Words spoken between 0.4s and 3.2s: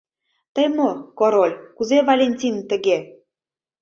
Тый мо, Король, кузе, Валентин, тыге?